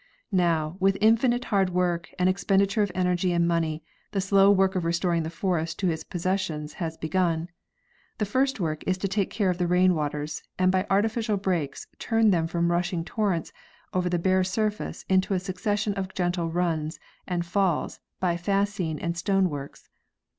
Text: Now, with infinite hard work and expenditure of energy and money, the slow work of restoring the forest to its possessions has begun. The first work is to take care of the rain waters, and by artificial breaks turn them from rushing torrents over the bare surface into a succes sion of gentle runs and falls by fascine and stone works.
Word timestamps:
Now, 0.31 0.77
with 0.79 0.97
infinite 0.99 1.45
hard 1.53 1.69
work 1.69 2.09
and 2.17 2.27
expenditure 2.27 2.81
of 2.81 2.91
energy 2.95 3.33
and 3.33 3.47
money, 3.47 3.83
the 4.13 4.19
slow 4.19 4.49
work 4.49 4.75
of 4.75 4.83
restoring 4.83 5.21
the 5.21 5.29
forest 5.29 5.77
to 5.77 5.91
its 5.91 6.03
possessions 6.03 6.73
has 6.81 6.97
begun. 6.97 7.51
The 8.17 8.25
first 8.25 8.59
work 8.59 8.83
is 8.87 8.97
to 8.97 9.07
take 9.07 9.29
care 9.29 9.51
of 9.51 9.59
the 9.59 9.67
rain 9.67 9.93
waters, 9.93 10.41
and 10.57 10.71
by 10.71 10.87
artificial 10.89 11.37
breaks 11.37 11.85
turn 11.99 12.31
them 12.31 12.47
from 12.47 12.71
rushing 12.71 13.05
torrents 13.05 13.53
over 13.93 14.09
the 14.09 14.17
bare 14.17 14.43
surface 14.43 15.05
into 15.07 15.35
a 15.35 15.39
succes 15.39 15.81
sion 15.81 15.93
of 15.93 16.15
gentle 16.15 16.49
runs 16.49 16.99
and 17.27 17.45
falls 17.45 17.99
by 18.19 18.37
fascine 18.37 18.97
and 18.99 19.15
stone 19.19 19.51
works. 19.51 19.87